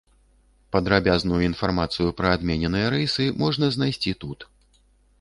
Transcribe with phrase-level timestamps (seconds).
[0.75, 4.53] Падрабязную інфармацыю пра адмененыя рэйсы можна знайсці тут.